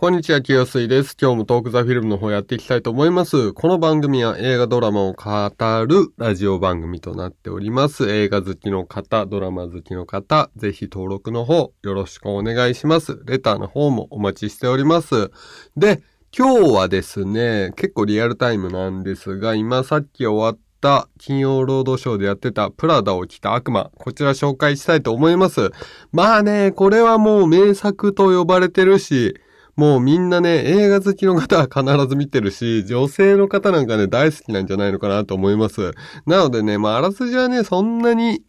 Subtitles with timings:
[0.00, 1.16] こんにちは、清水です。
[1.20, 3.52] 今日もトークザフィルムの方やっていきたいと思います。
[3.52, 8.08] この番組は映画ドラマを語るラジオ番組となっております。
[8.08, 13.18] 映画好きの方、ドラマ好きの方、ぜひ登録の方よろしくお願いします。
[13.26, 15.32] レターの方もお待ちしております。
[15.76, 23.90] で、今日はですね、結構リアルタイムなんですが、今さっき終わった金曜ロードショーでやってたプラダを着た悪魔。
[23.98, 25.72] こちら紹介したいと思います。
[26.12, 29.34] まあね、これはもう名作と呼ばれてるし、
[29.78, 35.92] もうみんなね、映画好きの方は必ず見てるし、女性の方なんかね、大好きなんじゃないのかなと思います。
[36.26, 38.42] なのでね、まあ、あらすじはね、そんなに、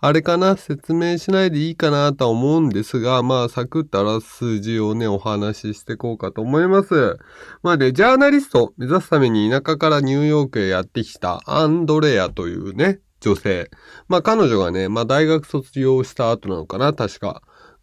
[0.00, 7.16] あれかな、説明しないでいいかなとは思うんですが、まあ、サクッとあらすじをね、お話ししていこうかと思います。
[7.62, 13.70] まあね、ジャーナリスト目指すために田舎からニューヨークへやってきたアンドレアというね、女性。
[14.08, 17.40] まあ彼女がね、まあ大学卒業した後なのかな、確か。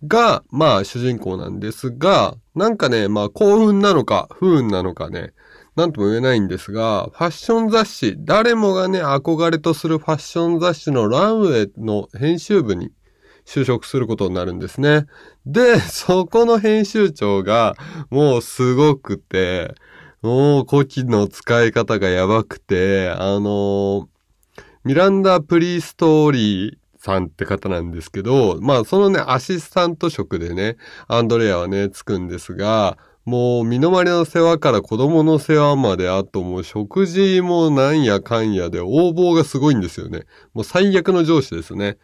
[0.08, 5.34] が、まあ主人公なんですが、なんかね、まあ幸運なのか不運なのかね、
[5.76, 12.92] なんとも言えないんですが、ファッション雑誌、誰もがね、憧れとするファッション雑誌のランウェイの編集部に
[13.46, 15.06] 就職することになるんですね。
[15.46, 17.76] で、そこの編集長が、
[18.10, 19.74] もうすごくて、
[20.22, 24.08] もう古希の使い方がやばくて、あの
[24.86, 40.24] ミランダ・プリーストーリーさんって方なんですけど、まあそのね、アシスタント職でね、アンドレアはね、つくんですが、もう身の回りの世話から子供の世話まで、あともう食事もなんやかんやで横暴がすごいんですよね。
[40.54, 41.98] もう最悪の上司ですね。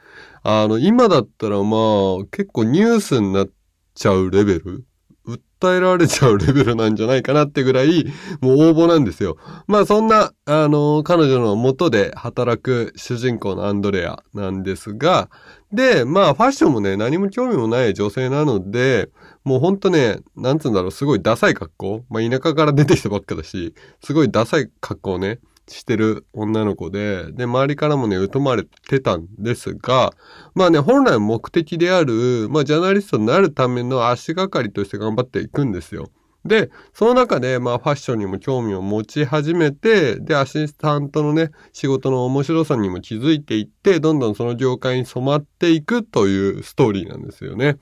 [0.43, 1.77] あの、今だったらま
[2.21, 3.49] あ結構ニュースになっ
[3.95, 4.85] ちゃうレベル
[5.29, 8.05] 訴えられちゃうレベルなんじゃないかなってぐらい、
[8.41, 9.37] もう応募なんですよ。
[9.67, 15.29] まあそんな、あの、彼女の元で働く主人公のアンドレアなんですが、
[15.71, 19.09] で、まあファッションもね、何も興味もない女性なので、
[19.43, 22.05] もうほんとね、なんつうんだろう、すごいダサい格好。
[22.09, 25.39] まあ田舎から出てきたばっかだし、すごいダサい格好をね、
[25.69, 30.11] してる女の子で、で、周りからもね、疎まれてたんですが、
[30.55, 36.09] まあね、本来目的である、まあ、ジャーナリストになるための足がかりとして頑張っていくんですよ。
[36.45, 47.77] で、その中で、まあ、ファッションにも興味を持ち始めて、で、アシスタントのね、仕事の面白さにも気づいていって、どんどんその業界に染まっていくというストーリーなんですよね。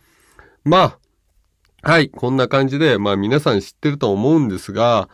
[0.64, 1.00] まあ、
[1.84, 5.10] はい、こんな感じで、まあ皆さん知ってると思うんですが、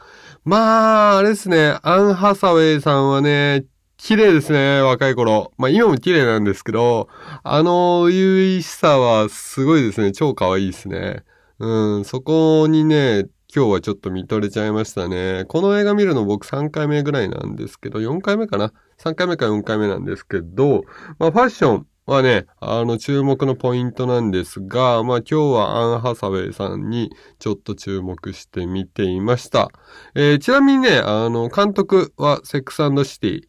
[0.46, 3.66] まあ、あれですね、アン・ハサウェイさんはね、
[3.98, 5.52] 綺麗ですね、若い頃。
[5.58, 7.10] まあ今も綺麗なんですけど、
[7.44, 11.24] あの優位しさはすごいですね、超可愛いですね。
[11.60, 15.44] うん、そこにね、今日はちょっと見とれちゃいましたね。
[15.50, 20.86] この映画見るの僕3回目ぐらいなんですけど、4回目かな ?3 回目か4回目なんですけど、
[21.20, 29.70] まあファッション、はね、あの、注目のポイントなんですが、まあ今日はアン・ハサウェイさんにちょっと注目して見ていました。
[30.14, 33.42] えーちなみにね、あの、監督はセックスシティ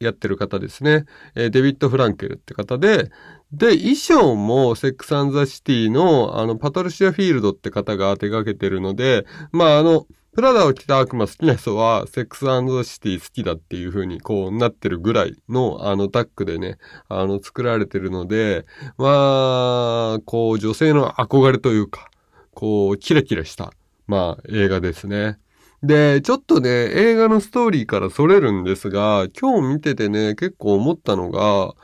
[0.00, 1.04] やってる方ですね。
[1.34, 3.10] えーデビッド・フランケルって方で、
[3.52, 12.40] で、衣装もセックスザ・シティの、あの、パトルシア・フィールドって方が手掛けてるので、まああの、プラダを着た悪魔好きな人は、セックス
[12.88, 16.78] シティ好きだっていう風にこうなってるぐらいの、あの、タッグでね、
[17.08, 18.66] あの、作られてるので、
[18.98, 22.10] まあ、こう、女性の憧れというか、
[22.52, 23.72] こう、キラキラした、
[24.08, 25.38] まあ、映画ですね。
[25.84, 31.74] で、ちょっとね、映画のストーリーからそれるんですが、今日見ててね、結構思ったのが、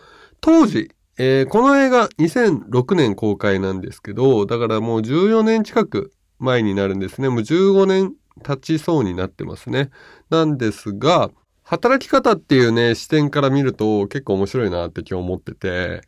[0.40, 7.28] 当時、えーこの映画2006年公開なんですけど、だからもう14年近く前になるんですね。
[7.28, 9.90] もう15年経ちそうになってますね。
[10.30, 11.30] なんですが、
[11.62, 16.02] 働き方っていうね、視点から見ると結構面白いなって今日思ってて、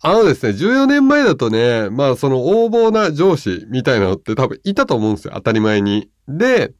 [0.00, 6.10] あのですね、14年前だとね、まあその横暴な上司みたいなのって多分いたと思うんですよ、当たり前に。
[6.26, 6.74] で、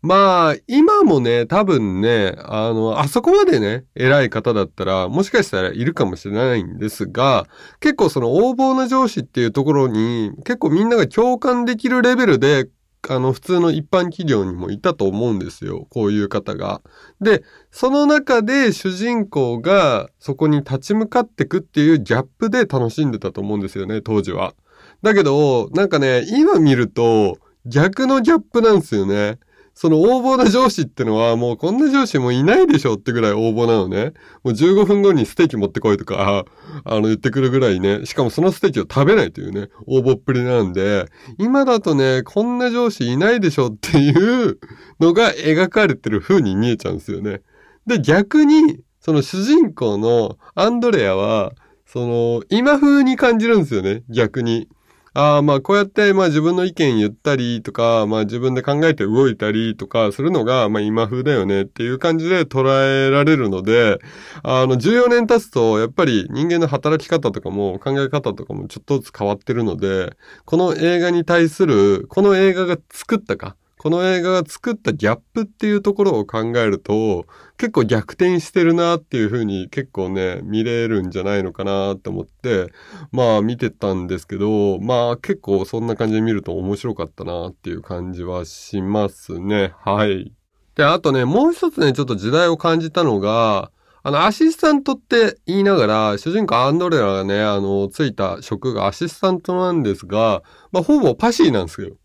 [0.00, 7.46] まあ、今もね、多分ね、あの、あそこまでね、偉い方だったら、もしかしたらいるかもしれないんですが、
[7.78, 12.68] 結構その横暴な上司っていうところに、結構みんなが共感できるレベルで、
[13.08, 15.86] あの、普通の一般企業にもいたと思うんですよ。
[15.90, 16.82] こういう方が。
[17.20, 24.54] で、その中で主人公がそこに立ち向かってくっていうギャップで楽しんでたと思うんですよね、当時は。
[25.02, 29.38] だけど、なんかね、今見ると逆のギャップなんですよね。
[29.74, 34.12] その横暴な上司ってのはもうこんな上司もいないでしょってぐらい横暴なのね。
[34.44, 36.44] もう15分後にステーキ持ってこいとか、
[36.84, 38.04] あの言ってくるぐらいね。
[38.04, 41.06] しかもそのステーキを食べないというね、横暴っぷりなんで、
[41.38, 44.58] 今だとね、こんな上司いないでしょっていう
[45.00, 47.40] のが描かれてる風に見えちゃうんですよね。
[47.86, 51.52] で、逆に、その主人公のアンドレアは、
[51.86, 54.68] その、今風に感じるんですよね、逆に。
[55.14, 63.98] ああ、まあこうやってまあ自分の意見言ったりとか、まあ自分で考えて動いたりとかするのが、まあ今風だよねっていう感じで捉えられるので、
[64.42, 70.16] あの14年経つとやっぱり人間の働き方とかも考え方とかもちょっとずつ変わってるので、
[70.46, 77.26] この映画に対する、この映画が作ったか、この映画が作ったギャップっていうところを考えると、
[77.56, 82.72] 結構逆転してるなっていう風に結構ね、見れるんじゃないのかなって思って、
[83.10, 89.72] まあ見てたんですけど、まあ結構そんな感じで見ると面白かったなっていう感じはしますね。
[89.84, 90.32] はい。
[90.76, 93.72] で、あとね、もう一つね、ちょっと時代を感じたのが、
[94.04, 101.96] あの、アシスタントって言いながら、主人公アンドレラがね、あの、ついた職がアシスタントなんですが、まあ、ほぼパシーなんですよ。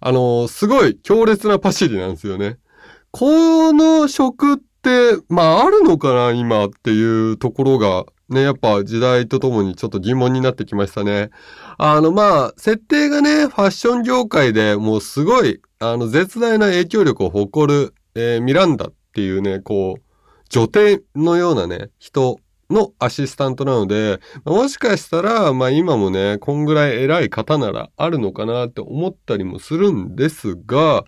[0.00, 2.58] あの、すごい強烈なパシリなんですよね。
[3.10, 11.30] この職って、まああるのかな今っていうところが、ね、やっぱ時代とともにちょっと疑問になってきましたね。
[11.78, 20.02] あの、まあ、設定がね、ファッション業界でもうすごい、あの、絶大な影響力を誇る、えー、ミランダっていうね、こう、
[20.48, 22.38] 女帝のようなね、人
[22.70, 31.04] のアシスタントなので、もしかしたら、まあ今もね、こんぐらい偉い方ならあるのかなって思ったりもするんですが、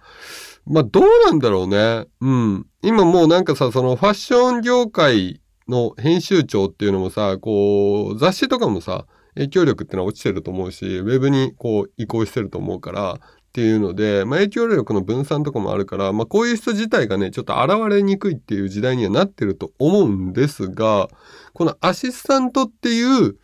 [0.67, 2.07] まあどうなんだろうね。
[2.21, 2.67] うん。
[2.83, 13.21] 今もうなんかさ、そのファッション業界の編集長っていうのもさ、こう、雑誌とかもさ、影響力ってのは落ちてると思うし、ウェブにこう移行してると思うから、
[13.53, 21.11] っていうので、まあ、影響力の分散とかもあるから、まあ、こういう人自体がね、ちょっと現れにくいっていう時代にはなってると思うんですが、
[21.53, 23.37] このアシスタントっていう、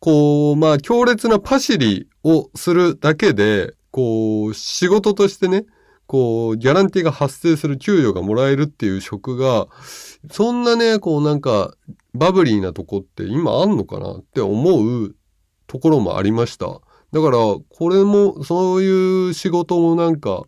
[0.00, 5.64] こう、まあ、強烈なパシリをするだけで、こう、仕事としてね、
[6.06, 9.68] こう、ギャランティーが発生する給与がもらえるっていう職が、
[10.30, 11.74] そんなね、こうなんか、
[12.12, 15.16] バブリーなとこって今あんのかなって思う
[15.66, 16.82] ところもありました。
[17.14, 20.42] だから、これも、そういう仕事もなんか、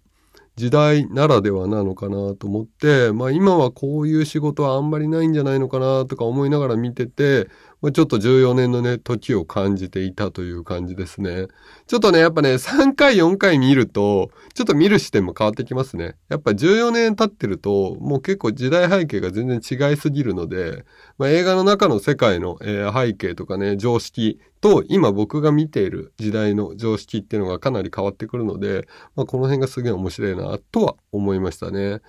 [0.56, 7.48] 時代ならではなのかなと思って、まあ今はこういう仕事はあんまりないんじゃないのかなとか思いながら見てて、
[7.82, 11.46] まあ、ちょっと14年のね、時を感じていたという感じですね。
[11.86, 16.16] ちょっとね、やっぱね、3回、4回見ると、ちょっと見る視点も変わってきますね。
[16.28, 20.84] やっぱ14年経ってると、もう結構時代背景が全然違いすぎるので、
[21.18, 32.00] まあ、映画の中の世界の、えー、背景とかね、常識と今僕が見ている時代の常識っていうのがかなり変わってくるので、まあ、この辺がすげえ面白いなとは思いましたね。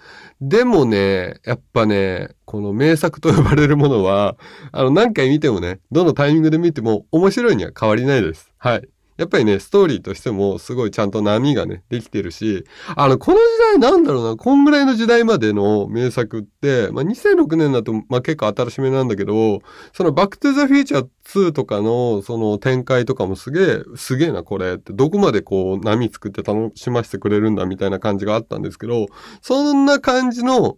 [0.41, 4.37] でもね、やっぱね、この名作と呼ばれるものは、
[4.71, 8.51] あの何回見てもね、どのタイミングで見ても面白いには変わりないです。
[8.57, 8.87] はい。
[9.17, 12.65] やっぱりね、ストーリーとしてもすごいちゃんと波がね、できてるし、
[12.95, 13.43] あの、この時
[13.81, 19.61] 代なんだろうな、こんぐらいの時代までの名作って、まあ、2006年だと、まあ、結構新しめなんだけど、
[19.91, 29.07] そのバックトゥザフューチャー2とかのその展開とかもすげえ、すげえなこれって、どこまでこう波作って楽しませてくれるんだみたいな感じがあったんですけど、
[29.41, 30.77] そんな感じの、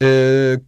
[0.00, 0.62] えー、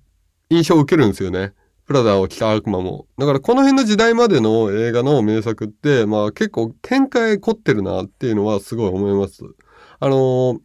[0.48, 1.52] 印象を受けるんですよね。
[1.86, 3.06] プラダを着た悪魔も。
[3.16, 9.42] だからこの辺の時代までの映画の名作って、まあ結構展開凝ってるなっていうのはすごい思います。
[10.00, 10.58] あのー、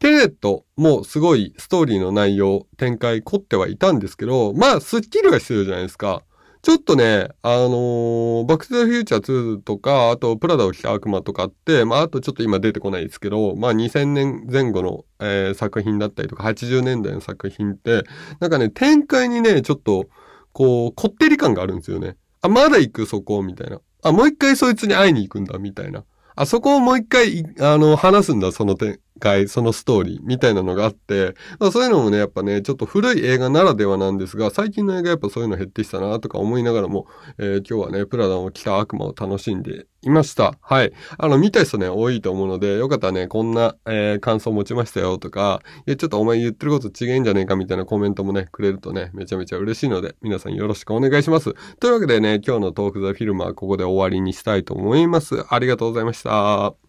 [0.00, 6.22] テネットもすごいストーリーの内容、展開凝ってはいたんですけど、まあスッキリはしてるじゃないですか。
[6.62, 18.02] ちょっとね、あのー、バックトゥフューチャー2とか、あとプラダを着た悪魔とかって、まああとちょっと今出てこないですけど、まあ2000年前後の、えー、作品だったりとか、80年代の作品って、
[18.40, 20.06] なんかね、展開にね、ちょっと、
[20.56, 22.16] こう、こってり感があるんですよね。
[22.40, 23.78] あ、まだ行く、そこ、みたいな。
[24.02, 26.02] あ、もう一回そいつに会いに行くんだ、みたいな。
[26.34, 37.06] あそこをもう一回、あの、話すんだ、その点開、そのストーリー、みたいなのがあって、まあ、そういうのもね、やっぱね、ちょっと古い映画ならではなんですが、最近の映画やっぱそういうの減ってきたな、とか思いながらも、
[37.38, 40.54] えー、今日はね、プラダを着た悪魔を楽しんでいました。
[40.60, 40.92] はい。
[41.18, 51.54] あの、見た人ね、多いと思うので、よかったらね、こんな、えー、感想持ちましたよとか、いや、ちょっとお前言ってること違えんじゃねえかみたいなコメントもね、くれるとね、めちゃめちゃ嬉しいので、皆さんよろしくお願いします。
[51.80, 55.44] というわけでね、今日のトークザフィルムはここで終わりにしたいと思います。
[55.48, 56.85] ありがとうございました。